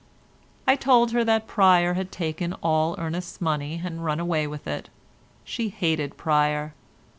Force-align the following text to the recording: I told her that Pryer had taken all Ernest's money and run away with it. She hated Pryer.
I 0.67 0.75
told 0.75 1.11
her 1.11 1.23
that 1.25 1.45
Pryer 1.45 1.93
had 1.93 2.11
taken 2.11 2.53
all 2.63 2.95
Ernest's 2.97 3.39
money 3.39 3.83
and 3.85 4.03
run 4.03 4.19
away 4.19 4.47
with 4.47 4.65
it. 4.65 4.89
She 5.43 5.69
hated 5.69 6.17
Pryer. 6.17 6.73